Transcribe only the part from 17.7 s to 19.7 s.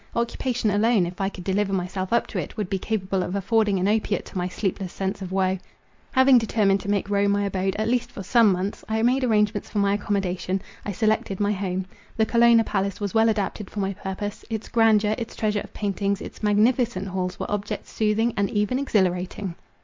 soothing and even exhilarating.